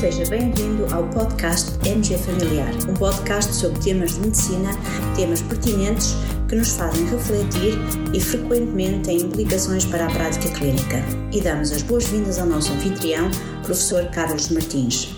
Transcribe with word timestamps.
Seja 0.00 0.24
bem-vindo 0.30 0.86
ao 0.94 1.06
podcast 1.10 1.78
MG 1.86 2.16
Familiar, 2.16 2.72
um 2.88 2.94
podcast 2.94 3.52
sobre 3.52 3.78
temas 3.82 4.14
de 4.14 4.20
medicina, 4.20 4.70
temas 5.14 5.42
pertinentes 5.42 6.14
que 6.48 6.56
nos 6.56 6.74
fazem 6.74 7.04
refletir 7.04 7.74
e 8.14 8.18
frequentemente 8.18 9.04
têm 9.04 9.18
implicações 9.18 9.84
para 9.84 10.06
a 10.06 10.10
prática 10.10 10.58
clínica. 10.58 10.96
E 11.30 11.42
damos 11.42 11.70
as 11.70 11.82
boas-vindas 11.82 12.38
ao 12.38 12.46
nosso 12.46 12.72
anfitrião, 12.72 13.30
professor 13.62 14.10
Carlos 14.10 14.48
Martins. 14.48 15.14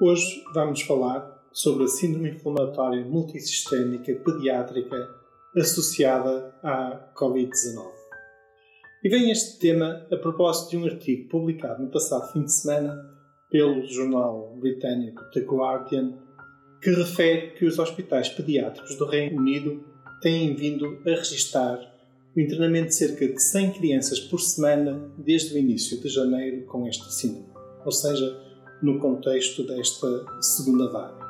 Hoje 0.00 0.44
vamos 0.54 0.82
falar 0.82 1.28
sobre 1.52 1.86
a 1.86 1.88
síndrome 1.88 2.30
inflamatória 2.30 3.04
multissistémica 3.04 4.14
pediátrica 4.14 4.96
associada 5.56 6.54
à 6.62 7.10
Covid-19. 7.16 8.05
E 9.06 9.08
vem 9.08 9.30
este 9.30 9.60
tema 9.60 10.04
a 10.10 10.16
propósito 10.16 10.70
de 10.70 10.78
um 10.78 10.84
artigo 10.84 11.28
publicado 11.28 11.80
no 11.80 11.92
passado 11.92 12.32
fim 12.32 12.42
de 12.42 12.52
semana 12.52 12.92
pelo 13.48 13.86
jornal 13.86 14.56
britânico 14.58 15.22
The 15.32 15.42
Guardian, 15.42 16.18
que 16.82 16.90
refere 16.90 17.52
que 17.52 17.64
os 17.66 17.78
hospitais 17.78 18.28
pediátricos 18.30 18.96
do 18.96 19.06
Reino 19.06 19.40
Unido 19.40 19.84
têm 20.20 20.56
vindo 20.56 21.00
a 21.06 21.10
registar 21.10 21.78
o 22.36 22.40
internamento 22.40 22.88
de 22.88 22.96
cerca 22.96 23.28
de 23.28 23.40
100 23.40 23.74
crianças 23.74 24.18
por 24.18 24.40
semana 24.40 25.08
desde 25.16 25.54
o 25.54 25.58
início 25.58 26.00
de 26.00 26.08
janeiro 26.08 26.66
com 26.66 26.84
esta 26.88 27.04
síndrome, 27.04 27.54
ou 27.84 27.92
seja, 27.92 28.36
no 28.82 28.98
contexto 28.98 29.64
desta 29.68 30.08
segunda 30.40 30.90
vaga. 30.90 31.24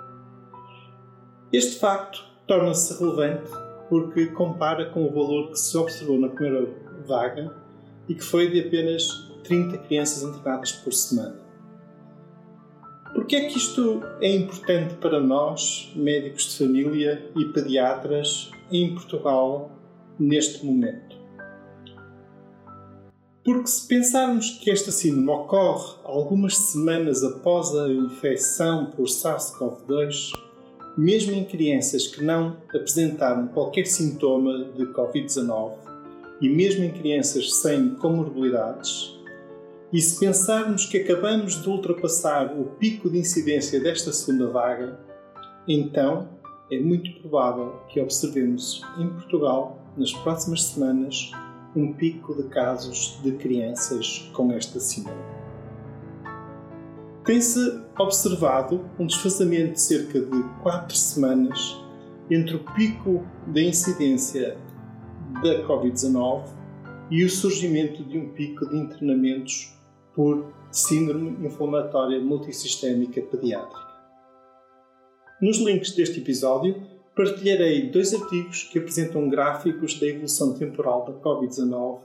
Este 1.53 1.79
facto 1.79 2.25
torna-se 2.47 2.99
relevante 2.99 3.51
porque 3.91 4.29
compara 4.29 4.89
com 4.93 5.05
o 5.05 5.13
valor 5.13 5.51
que 5.51 5.59
se 5.59 5.77
observou 5.77 6.19
na 6.19 6.31
primeira 6.31 6.75
vaga 7.07 7.66
e 8.09 8.15
que 8.15 8.23
foi 8.23 8.51
de 8.51 8.61
apenas 8.61 9.09
30 9.45 9.79
crianças 9.79 10.23
internadas 10.23 10.73
por 10.73 10.93
semana. 10.93 11.47
Por 13.15 13.27
que 13.27 13.37
é 13.37 13.47
que 13.47 13.57
isto 13.57 14.03
é 14.21 14.35
importante 14.35 14.95
para 14.97 15.21
nós, 15.21 15.91
médicos 15.97 16.51
de 16.51 16.59
família 16.59 17.31
e 17.35 17.45
pediatras, 17.47 18.51
em 18.71 18.95
Portugal, 18.95 19.71
neste 20.19 20.65
momento? 20.65 21.17
Porque 23.43 23.69
se 23.69 23.87
pensarmos 23.87 24.51
que 24.59 24.71
esta 24.71 24.91
síndrome 24.91 25.31
ocorre 25.31 25.95
algumas 26.05 26.57
semanas 26.57 27.23
após 27.23 27.75
a 27.77 27.89
infecção 27.89 28.87
por 28.87 29.07
SARS-CoV-2, 29.07 30.33
mesmo 30.99 31.33
em 31.33 31.45
crianças 31.45 32.09
que 32.09 32.25
não 32.25 32.57
apresentaram 32.69 33.47
qualquer 33.49 33.87
sintoma 33.87 34.65
de 34.77 34.87
Covid-19, 34.87 35.75
e 36.41 36.49
mesmo 36.49 36.85
em 36.85 36.91
crianças 36.91 37.57
sem 37.57 37.95
comorbilidades, 37.97 39.17
e 39.93 40.01
se 40.01 40.19
pensarmos 40.19 40.87
que 40.87 40.99
acabamos 40.99 41.63
de 41.63 41.69
ultrapassar 41.69 42.53
o 42.59 42.65
pico 42.65 43.09
de 43.09 43.19
incidência 43.19 43.81
desta 43.81 44.13
segunda 44.13 44.49
vaga, 44.51 44.99
então 45.67 46.29
é 46.71 46.81
muito 46.81 47.21
provável 47.21 47.81
que 47.89 48.01
observemos 48.01 48.83
em 48.99 49.09
Portugal, 49.09 49.81
nas 49.97 50.13
próximas 50.13 50.65
semanas, 50.65 51.31
um 51.75 51.93
pico 51.93 52.35
de 52.35 52.49
casos 52.49 53.19
de 53.23 53.33
crianças 53.33 54.29
com 54.33 54.51
esta 54.51 54.81
síndrome. 54.81 55.23
Tem-se 57.25 57.81
observado 57.99 58.85
um 58.99 59.07
desfazamento 59.07 59.75
de 59.75 59.81
cerca 59.81 60.21
de 60.21 60.43
4 60.63 60.97
semanas 60.97 61.81
entre 62.31 62.57
o 62.57 62.65
pico 62.75 63.25
da 63.47 63.61
incidência 63.61 64.59
da 65.43 65.67
Covid-19 65.67 66.45
e 67.11 67.25
o 67.25 67.31
surgimento 67.31 68.03
de 68.05 68.19
um 68.19 68.31
pico 68.31 68.69
de 68.69 68.77
internamentos 68.77 69.73
por 70.15 70.53
síndrome 70.71 71.47
inflamatória 71.47 72.21
multissistémica 72.21 73.21
pediátrica. 73.23 73.87
Nos 75.41 75.59
links 75.59 75.93
deste 75.93 76.21
episódio, 76.21 76.83
partilharei 77.15 77.91
dois 77.91 78.15
artigos 78.15 78.65
que 78.65 78.79
apresentam 78.79 79.29
gráficos 79.29 79.99
da 80.01 80.07
evolução 80.07 80.55
temporal 80.55 81.05
da 81.05 81.13
Covid-19 81.13 82.01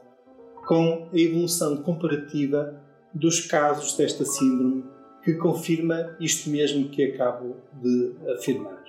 com 0.67 1.09
a 1.11 1.17
evolução 1.17 1.77
comparativa 1.77 2.81
dos 3.13 3.41
casos 3.41 3.95
desta 3.95 4.25
síndrome 4.25 4.83
que 5.23 5.33
confirma 5.35 6.15
isto 6.19 6.49
mesmo 6.49 6.89
que 6.89 7.03
acabo 7.03 7.57
de 7.81 8.15
afirmar. 8.33 8.83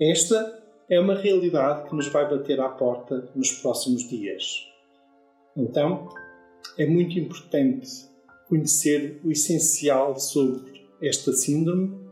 Esta 0.00 0.63
é 0.88 1.00
uma 1.00 1.14
realidade 1.14 1.88
que 1.88 1.94
nos 1.94 2.08
vai 2.08 2.28
bater 2.28 2.60
à 2.60 2.68
porta 2.68 3.30
nos 3.34 3.52
próximos 3.52 4.08
dias. 4.08 4.44
Então, 5.56 6.08
é 6.76 6.86
muito 6.86 7.18
importante 7.18 7.88
conhecer 8.48 9.20
o 9.24 9.30
essencial 9.30 10.18
sobre 10.18 10.86
esta 11.00 11.32
síndrome 11.32 12.04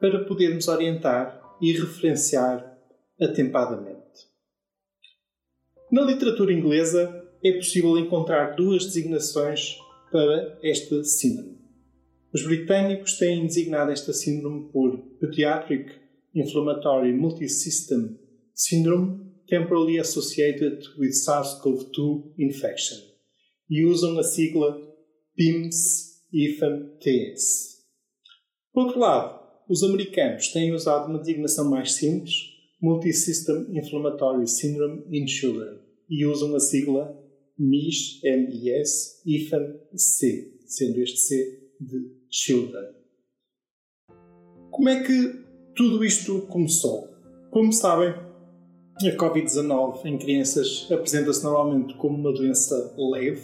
para 0.00 0.24
podermos 0.24 0.68
orientar 0.68 1.40
e 1.60 1.72
referenciar 1.72 2.78
atempadamente. 3.20 3.98
Na 5.90 6.02
literatura 6.02 6.52
inglesa 6.52 7.24
é 7.42 7.52
possível 7.52 7.96
encontrar 7.98 8.54
duas 8.54 8.84
designações 8.84 9.78
para 10.10 10.58
esta 10.62 11.02
síndrome. 11.02 11.58
Os 12.32 12.44
britânicos 12.44 13.16
têm 13.16 13.46
designado 13.46 13.90
esta 13.90 14.12
síndrome 14.12 14.70
por 14.70 14.98
Pediatric 15.18 16.07
Inflammatory 16.40 17.12
Multisystem 17.12 18.18
Syndrome 18.54 19.28
Temporally 19.48 19.98
Associated 19.98 20.82
with 20.98 21.12
SARS-CoV-2 21.12 22.32
Infection 22.38 22.96
e 23.70 23.84
usam 23.84 24.18
a 24.18 24.22
sigla 24.22 24.80
PIMS-IFAM-TS. 25.36 27.76
Por 28.72 28.86
outro 28.86 29.00
lado, 29.00 29.38
os 29.68 29.82
americanos 29.82 30.48
têm 30.48 30.72
usado 30.72 31.10
uma 31.10 31.18
designação 31.18 31.68
mais 31.70 31.92
simples, 31.92 32.32
Multisystem 32.80 33.76
Inflammatory 33.76 34.46
Syndrome 34.46 35.04
in 35.10 35.26
Children, 35.26 35.80
e 36.08 36.24
usam 36.24 36.54
a 36.54 36.60
sigla 36.60 37.20
MIS, 37.58 38.22
MIS, 38.22 39.20
IFAM-C, 39.26 40.60
sendo 40.66 41.00
este 41.00 41.18
C 41.18 41.70
de 41.80 42.16
Children. 42.30 42.94
Como 44.70 44.88
é 44.88 45.02
que 45.02 45.47
tudo 45.78 46.04
isto 46.04 46.40
começou. 46.48 47.08
Como 47.52 47.72
sabem, 47.72 48.08
a 48.08 49.16
Covid-19 49.16 50.06
em 50.06 50.18
crianças 50.18 50.88
apresenta-se 50.90 51.44
normalmente 51.44 51.94
como 51.94 52.18
uma 52.18 52.32
doença 52.32 52.92
leve 52.98 53.42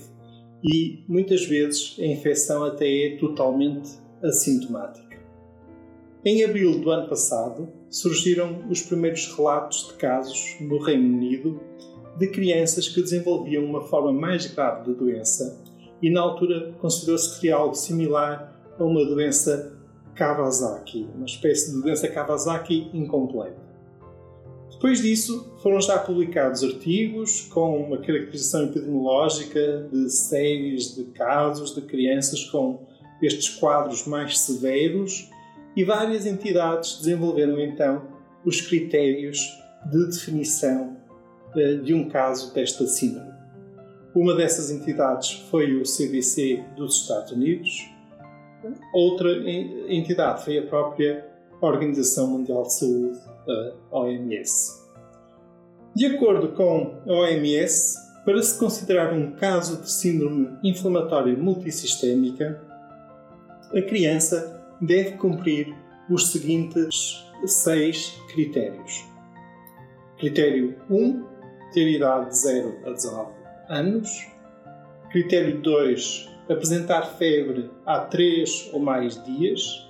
e 0.64 1.04
muitas 1.06 1.46
vezes 1.46 1.94
a 1.96 2.04
infecção 2.04 2.64
até 2.64 3.06
é 3.06 3.16
totalmente 3.18 3.88
assintomática. 4.20 5.16
Em 6.24 6.42
abril 6.42 6.80
do 6.80 6.90
ano 6.90 7.08
passado, 7.08 7.68
surgiram 7.88 8.64
os 8.68 8.82
primeiros 8.82 9.32
relatos 9.36 9.86
de 9.86 9.94
casos 9.94 10.56
no 10.60 10.78
Reino 10.78 11.16
Unido 11.16 11.60
de 12.18 12.26
crianças 12.26 12.88
que 12.88 13.00
desenvolviam 13.00 13.64
uma 13.64 13.82
forma 13.82 14.12
mais 14.12 14.44
grave 14.48 14.90
da 14.90 14.98
doença 14.98 15.62
e, 16.02 16.10
na 16.10 16.22
altura, 16.22 16.72
considerou-se 16.80 17.28
que 17.28 17.34
seria 17.36 17.54
algo 17.54 17.76
similar 17.76 18.60
a 18.76 18.82
uma 18.82 19.04
doença 19.04 19.83
Kawasaki, 20.14 21.08
uma 21.14 21.26
espécie 21.26 21.72
de 21.72 21.82
doença 21.82 22.08
Kawasaki 22.08 22.90
incompleta. 22.92 23.64
Depois 24.70 25.00
disso, 25.00 25.54
foram 25.62 25.80
já 25.80 25.98
publicados 25.98 26.62
artigos 26.62 27.42
com 27.42 27.84
uma 27.86 27.98
caracterização 27.98 28.64
epidemiológica 28.64 29.88
de 29.90 30.10
séries 30.10 30.94
de 30.94 31.04
casos 31.04 31.74
de 31.74 31.80
crianças 31.82 32.44
com 32.44 32.86
estes 33.22 33.48
quadros 33.48 34.06
mais 34.06 34.38
severos 34.40 35.30
e 35.76 35.84
várias 35.84 36.26
entidades 36.26 36.98
desenvolveram 36.98 37.58
então 37.58 38.02
os 38.44 38.60
critérios 38.60 39.40
de 39.90 40.06
definição 40.06 40.96
eh, 41.56 41.76
de 41.76 41.94
um 41.94 42.08
caso 42.08 42.52
desta 42.52 42.86
síndrome. 42.86 43.32
Uma 44.14 44.34
dessas 44.34 44.70
entidades 44.70 45.32
foi 45.50 45.74
o 45.76 45.84
CDC 45.84 46.62
dos 46.76 47.02
Estados 47.02 47.32
Unidos, 47.32 47.88
Outra 48.92 49.30
entidade 49.88 50.44
foi 50.44 50.58
a 50.58 50.66
própria 50.66 51.26
Organização 51.60 52.26
Mundial 52.28 52.62
de 52.62 52.74
Saúde, 52.74 53.18
a 53.92 53.98
OMS. 53.98 54.84
De 55.94 56.06
acordo 56.06 56.48
com 56.48 57.00
a 57.06 57.12
OMS, 57.12 57.96
para 58.24 58.42
se 58.42 58.58
considerar 58.58 59.12
um 59.12 59.32
caso 59.32 59.82
de 59.82 59.90
síndrome 59.90 60.58
inflamatória 60.62 61.36
multissistémica, 61.36 62.60
a 63.74 63.82
criança 63.82 64.60
deve 64.80 65.12
cumprir 65.12 65.74
os 66.10 66.32
seguintes 66.32 67.24
seis 67.46 68.18
critérios. 68.32 69.04
Critério 70.18 70.76
1, 70.88 71.24
ter 71.72 71.88
idade 71.88 72.30
de 72.30 72.38
0 72.38 72.78
a 72.86 72.90
19 72.90 73.32
anos. 73.68 74.26
Critério 75.10 75.60
2, 75.60 76.33
apresentar 76.48 77.02
febre 77.16 77.70
há 77.86 78.00
3 78.00 78.70
ou 78.72 78.80
mais 78.80 79.22
dias. 79.24 79.88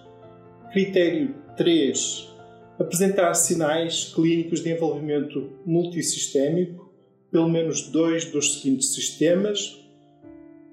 Critério 0.72 1.34
3. 1.56 2.32
Apresentar 2.78 3.32
sinais 3.34 4.12
clínicos 4.14 4.60
de 4.60 4.72
envolvimento 4.72 5.50
multissistémico, 5.64 6.92
pelo 7.30 7.48
menos 7.48 7.88
dois 7.88 8.24
dos 8.30 8.60
seguintes 8.60 8.94
sistemas. 8.94 9.80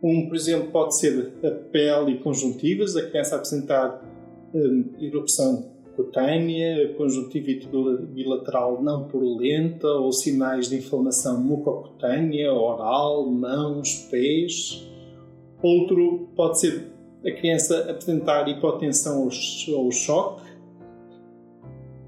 Um, 0.01 0.27
por 0.27 0.35
exemplo, 0.35 0.71
pode 0.71 0.97
ser 0.97 1.33
a 1.43 1.51
pele 1.51 2.13
e 2.13 2.19
conjuntivas, 2.19 2.95
a 2.95 3.07
criança 3.07 3.35
apresentar 3.35 4.03
um, 4.53 4.95
erupção 4.99 5.71
cutânea, 5.95 6.93
conjuntivite 6.95 7.67
bilateral 8.13 8.81
não 8.81 9.07
purulenta 9.07 9.87
ou 9.87 10.11
sinais 10.11 10.69
de 10.69 10.77
inflamação 10.77 11.39
mucocutânea, 11.39 12.51
oral, 12.51 13.29
mãos, 13.29 14.07
pés. 14.09 14.90
Outro 15.61 16.29
pode 16.35 16.59
ser 16.59 16.91
a 17.25 17.31
criança 17.31 17.91
apresentar 17.91 18.47
hipotensão 18.47 19.29
ou 19.75 19.91
choque. 19.91 20.49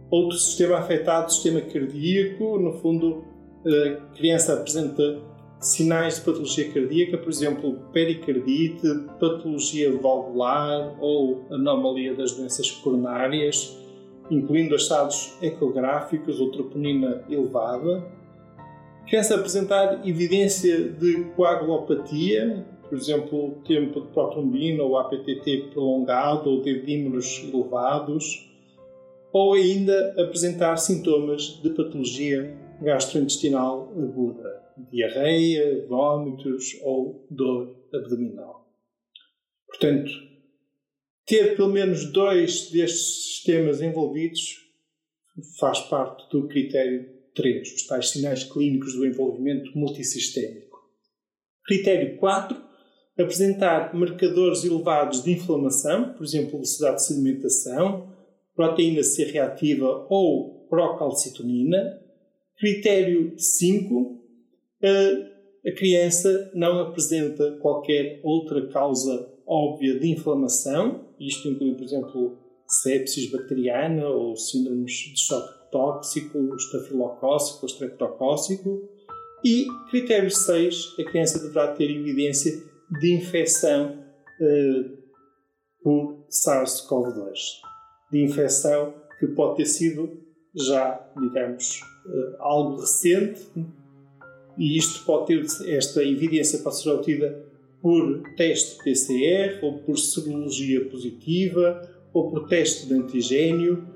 Outro 0.09 0.38
sistema 0.38 0.77
afetado, 0.77 1.31
sistema 1.31 1.61
cardíaco, 1.61 2.59
no 2.59 2.73
fundo, 2.73 3.23
a 3.65 4.15
criança 4.15 4.53
apresenta 4.53 5.21
sinais 5.59 6.15
de 6.15 6.21
patologia 6.21 6.71
cardíaca, 6.71 7.17
por 7.17 7.29
exemplo, 7.29 7.79
pericardite, 7.94 8.88
patologia 9.19 9.95
valvular 9.97 10.95
ou 11.00 11.45
anomalia 11.50 12.13
das 12.13 12.33
doenças 12.33 12.69
coronárias, 12.69 13.77
incluindo 14.29 14.75
achados 14.75 15.38
ecográficos 15.41 16.39
ou 16.39 16.51
troponina 16.51 17.23
elevada. 17.29 18.05
Quer-se 19.07 19.33
apresentar 19.33 20.07
evidência 20.07 20.89
de 20.89 21.25
coagulopatia, 21.35 22.65
por 22.94 23.00
exemplo, 23.00 23.63
tempo 23.66 24.01
de 24.01 24.07
protrombina 24.10 24.84
ou 24.84 25.00
APTT 25.00 25.69
prolongado 25.72 26.48
ou 26.48 26.62
de 26.62 26.69
elevados, 27.51 28.48
ou 29.31 29.54
ainda 29.56 30.12
apresentar 30.12 30.78
sintomas 30.78 31.60
de 31.63 31.72
patologia 31.72 32.56
gastrointestinal 32.80 33.92
aguda, 33.98 34.62
diarreia, 34.92 35.88
vômitos 35.88 36.80
ou 36.84 37.25
dor 37.31 37.84
abdominal. 37.92 38.72
Portanto, 39.66 40.12
ter 41.25 41.56
pelo 41.56 41.69
menos 41.69 42.13
dois 42.13 42.69
destes 42.69 43.24
sistemas 43.24 43.81
envolvidos 43.81 44.69
faz 45.60 45.80
parte 45.80 46.30
do 46.30 46.48
critério 46.48 47.10
3, 47.34 47.74
os 47.74 47.88
tais 47.88 48.12
sinais 48.12 48.44
clínicos 48.44 48.94
do 48.94 49.04
envolvimento 49.04 49.75
multissistémico. 49.75 50.78
Critério 51.66 52.18
4, 52.18 52.73
apresentar 53.18 53.94
marcadores 53.94 54.63
elevados 54.63 55.24
de 55.24 55.31
inflamação, 55.31 56.13
por 56.13 56.24
exemplo, 56.24 56.51
velocidade 56.51 56.95
de 56.98 57.04
sedimentação, 57.04 58.10
proteína 58.56 59.04
C 59.04 59.25
reativa 59.25 60.06
ou 60.10 60.65
procalcitonina. 60.69 62.01
Critério 62.57 63.33
5, 63.38 64.19
a 65.65 65.71
criança 65.71 66.51
não 66.54 66.80
apresenta 66.80 67.57
qualquer 67.62 68.19
outra 68.24 68.68
causa 68.68 69.31
óbvia 69.45 70.00
de 70.00 70.10
inflamação, 70.10 71.06
isto 71.19 71.48
inclui, 71.48 71.75
por 71.75 71.83
exemplo, 71.83 72.38
sepsis 72.68 73.30
bacteriana 73.30 74.07
ou 74.07 74.36
síndromes 74.36 74.94
de 74.94 75.19
choque 75.19 75.71
tóxico, 75.71 76.56
estafilocócico 76.56 77.60
ou 77.63 77.68
streptocócico. 77.68 78.89
E 79.44 79.65
critério 79.89 80.31
6, 80.31 80.95
a 81.00 81.04
criança 81.04 81.39
deverá 81.39 81.68
ter 81.74 81.92
evidência 81.92 82.51
de 83.00 83.13
infecção 83.13 83.98
uh, 84.40 84.98
por 85.81 86.25
SARS-CoV-2. 86.30 87.34
De 88.12 88.24
infecção 88.24 88.94
que 89.19 89.28
pode 89.28 89.57
ter 89.57 89.66
sido 89.66 90.22
já, 90.56 91.00
digamos, 91.19 91.81
uh, 92.06 92.36
algo 92.40 92.80
recente, 92.80 93.48
e 94.57 94.78
isto 94.78 95.04
pode 95.06 95.28
ter, 95.28 95.69
esta 95.69 96.04
evidência 96.04 96.60
pode 96.60 96.80
ser 96.80 96.90
obtida 96.90 97.44
por 97.81 98.22
teste 98.38 98.81
PCR 98.84 99.60
ou 99.63 99.80
por 99.80 99.98
serologia 99.98 100.86
positiva 100.89 101.81
ou 102.13 102.30
por 102.30 102.48
teste 102.48 102.88
de 102.88 102.94
antigênio. 102.94 103.88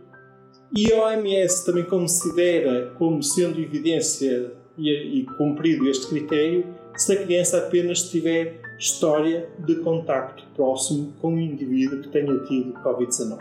E 0.76 0.92
a 0.92 1.06
OMS 1.06 1.66
também 1.66 1.86
considera 1.86 2.94
como 2.98 3.24
sendo 3.24 3.62
evidência 3.62 4.52
e, 4.78 5.20
e 5.20 5.26
cumprido 5.38 5.88
este 5.88 6.08
critério 6.08 6.66
se 6.98 7.14
a 7.14 7.24
criança 7.24 7.60
apenas 7.60 8.10
tiver 8.10 8.60
história 8.80 9.48
de 9.60 9.76
contacto 9.78 10.44
próximo 10.56 11.14
com 11.22 11.34
um 11.34 11.40
indivíduo 11.40 12.02
que 12.02 12.10
tenha 12.10 12.38
tido 12.46 12.74
Covid-19. 12.74 13.40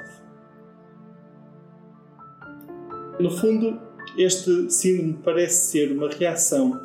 No 3.18 3.30
fundo, 3.30 3.80
este 4.18 4.70
síndrome 4.70 5.18
parece 5.24 5.70
ser 5.70 5.92
uma 5.92 6.10
reação 6.10 6.78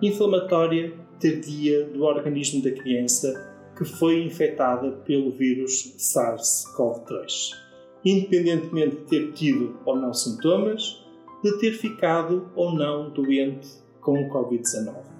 inflamatória 0.00 0.94
tardia 1.20 1.84
do 1.84 2.02
organismo 2.02 2.62
da 2.62 2.70
criança 2.70 3.54
que 3.76 3.84
foi 3.84 4.22
infectada 4.24 4.90
pelo 5.04 5.30
vírus 5.30 5.94
SARS-CoV-2, 5.98 7.50
independentemente 8.04 8.96
de 8.96 9.02
ter 9.02 9.32
tido 9.32 9.78
ou 9.84 9.96
não 9.96 10.14
sintomas, 10.14 11.04
de 11.42 11.58
ter 11.58 11.72
ficado 11.72 12.50
ou 12.54 12.74
não 12.74 13.10
doente 13.10 13.68
com 14.00 14.18
o 14.18 14.30
Covid-19. 14.30 15.15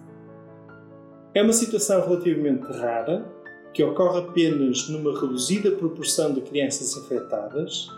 É 1.36 1.42
uma 1.42 1.52
situação 1.52 2.00
relativamente 2.00 2.64
rara, 2.72 3.30
que 3.74 3.84
ocorre 3.84 4.20
apenas 4.20 4.88
numa 4.88 5.20
reduzida 5.20 5.70
proporção 5.70 6.32
de 6.32 6.40
crianças 6.40 6.96
infectadas, 6.96 7.90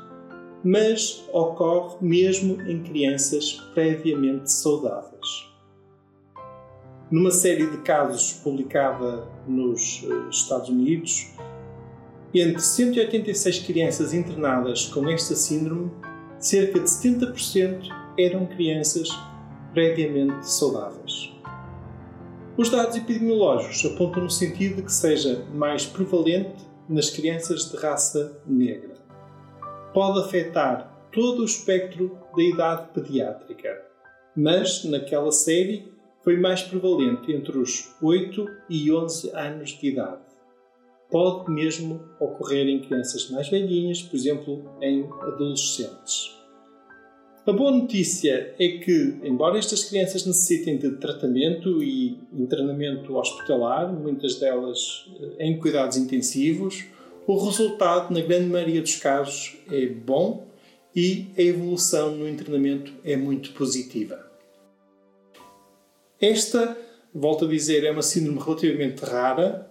mas 0.65 1.25
ocorre 1.33 1.99
mesmo 2.01 2.61
em 2.69 2.83
crianças 2.83 3.53
previamente 3.75 4.51
saudáveis. 4.51 5.49
Numa 7.13 7.31
série 7.31 7.71
de 7.71 7.77
casos 7.83 8.33
publicada 8.43 9.29
nos 9.47 10.05
eh, 10.05 10.29
Estados 10.31 10.69
Unidos, 10.69 11.29
entre 12.35 12.61
186 12.61 13.61
crianças 13.61 14.13
internadas 14.13 14.87
com 14.87 15.09
esta 15.09 15.37
síndrome, 15.37 15.93
cerca 16.41 16.81
de 16.81 16.91
70% 16.91 17.89
eram 18.19 18.47
crianças 18.47 19.09
previamente 19.73 20.51
saudáveis. 20.51 21.38
Os 22.59 22.71
dados 22.71 22.97
epidemiológicos 22.97 23.87
apontam 23.87 24.25
no 24.25 24.31
sentido 24.31 24.79
de 24.79 24.83
que 24.83 24.93
seja 24.93 25.45
mais 25.55 25.87
prevalente 25.87 26.67
nas 26.89 27.09
crianças 27.09 27.71
de 27.71 27.77
raça 27.77 28.43
negra. 28.45 28.97
Pode 29.95 30.19
afetar 30.19 31.09
todo 31.13 31.43
o 31.43 31.45
espectro 31.45 32.19
da 32.37 32.43
idade 32.43 32.89
pediátrica, 32.93 33.81
mas 34.37 34.83
naquela 34.83 35.31
série 35.31 35.93
foi 36.25 36.37
mais 36.37 36.61
prevalente 36.61 37.31
entre 37.31 37.57
os 37.57 37.95
8 38.03 38.45
e 38.69 38.91
11 38.91 39.31
anos 39.37 39.71
de 39.79 39.91
idade. 39.91 40.23
Pode 41.09 41.49
mesmo 41.53 42.03
ocorrer 42.19 42.67
em 42.67 42.81
crianças 42.81 43.31
mais 43.31 43.49
velhinhas, 43.49 44.03
por 44.03 44.17
exemplo, 44.17 44.69
em 44.83 45.09
adolescentes. 45.23 46.37
A 47.49 47.53
boa 47.55 47.71
notícia 47.71 48.55
é 48.59 48.69
que, 48.77 49.17
embora 49.23 49.59
estas 49.59 49.83
crianças 49.85 50.27
necessitem 50.27 50.77
de 50.77 50.91
tratamento 50.97 51.83
e 51.83 52.21
internamento 52.31 53.17
hospitalar, 53.17 53.91
muitas 53.91 54.35
delas 54.35 55.07
eh, 55.19 55.47
em 55.47 55.59
cuidados 55.59 55.97
intensivos, 55.97 56.85
o 57.27 57.43
resultado, 57.43 58.13
na 58.13 58.21
grande 58.21 58.51
maioria 58.51 58.83
dos 58.83 58.97
casos, 58.97 59.57
é 59.73 59.87
bom 59.87 60.47
e 60.95 61.29
a 61.39 61.41
evolução 61.41 62.15
no 62.17 62.29
internamento 62.29 62.93
é 63.03 63.17
muito 63.17 63.53
positiva. 63.53 64.31
Esta, 66.21 66.77
volto 67.15 67.47
a 67.47 67.49
dizer, 67.49 67.83
é 67.83 67.91
uma 67.91 68.03
síndrome 68.03 68.41
relativamente 68.41 69.01
rara, 69.01 69.67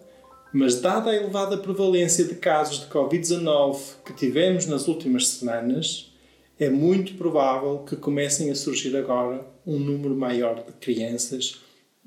mas 0.51 0.81
dada 0.81 1.11
a 1.11 1.15
elevada 1.15 1.59
prevalência 1.59 2.25
de 2.25 2.33
casos 2.37 2.79
de 2.79 2.87
Covid-19 2.87 3.97
que 4.03 4.13
tivemos 4.13 4.65
nas 4.65 4.87
últimas 4.87 5.27
semanas, 5.27 6.16
é 6.59 6.69
muito 6.69 7.13
provável 7.15 7.79
que 7.79 7.95
comecem 7.95 8.49
a 8.49 8.55
surgir 8.55 8.95
agora 8.95 9.45
um 9.65 9.77
número 9.77 10.15
maior 10.15 10.63
de 10.63 10.71
crianças 10.73 11.61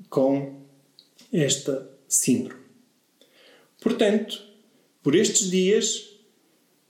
com 0.09 0.61
esta 1.31 1.89
síndrome. 2.07 2.61
Portanto, 3.79 4.41
por 5.01 5.15
estes 5.15 5.49
dias, 5.49 6.09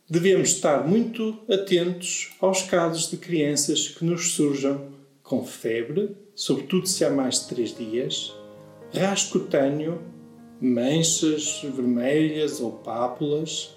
devemos 0.10 0.50
estar 0.50 0.88
muito 0.88 1.40
atentos 1.50 2.32
aos 2.42 2.64
casos 2.64 3.10
de 3.10 3.18
crianças 3.18 3.88
que 3.88 4.04
nos 4.04 4.34
surjam 4.34 4.92
com 5.24 5.46
febre, 5.46 6.16
sobretudo 6.36 6.88
se 6.88 7.06
há 7.06 7.10
mais 7.10 7.42
de 7.42 7.56
3 7.56 7.78
dias, 7.78 8.34
rasgo 8.94 9.40
cutâneo, 9.40 10.02
manchas 10.60 11.62
vermelhas 11.64 12.60
ou 12.60 12.74
pápulas, 12.74 13.76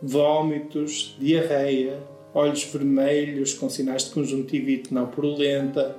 vômitos, 0.00 1.14
diarreia, 1.18 2.00
olhos 2.36 2.64
vermelhos 2.64 3.54
com 3.54 3.70
sinais 3.70 4.04
de 4.04 4.10
conjuntivite 4.10 4.92
não 4.92 5.06
purulenta, 5.06 5.96